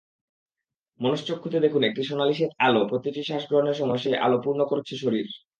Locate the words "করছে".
4.65-4.93